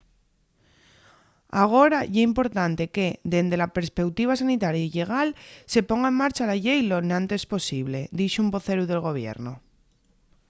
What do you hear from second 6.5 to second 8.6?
llei lo enantes posible” dixo un